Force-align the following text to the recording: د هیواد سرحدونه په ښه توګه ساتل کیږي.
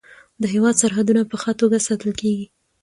د 0.41 0.43
هیواد 0.53 0.75
سرحدونه 0.81 1.21
په 1.25 1.35
ښه 1.41 1.51
توګه 1.61 1.77
ساتل 1.87 2.11
کیږي. 2.21 2.45